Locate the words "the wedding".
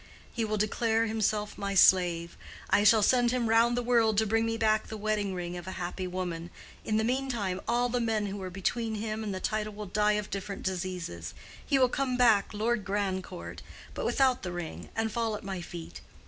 4.87-5.35